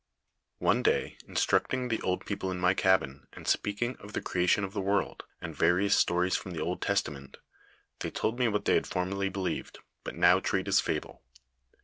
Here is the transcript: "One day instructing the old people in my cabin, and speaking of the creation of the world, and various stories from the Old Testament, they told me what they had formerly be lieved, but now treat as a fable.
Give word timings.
"One 0.57 0.81
day 0.81 1.19
instructing 1.27 1.89
the 1.89 2.01
old 2.01 2.25
people 2.25 2.49
in 2.49 2.59
my 2.59 2.73
cabin, 2.73 3.27
and 3.33 3.47
speaking 3.47 3.97
of 3.97 4.13
the 4.13 4.21
creation 4.23 4.63
of 4.63 4.73
the 4.73 4.81
world, 4.81 5.25
and 5.39 5.55
various 5.55 5.95
stories 5.95 6.35
from 6.35 6.53
the 6.53 6.59
Old 6.59 6.81
Testament, 6.81 7.37
they 7.99 8.09
told 8.09 8.39
me 8.39 8.47
what 8.47 8.65
they 8.65 8.73
had 8.73 8.87
formerly 8.87 9.29
be 9.29 9.39
lieved, 9.39 9.77
but 10.03 10.15
now 10.15 10.39
treat 10.39 10.67
as 10.67 10.79
a 10.79 10.83
fable. 10.83 11.21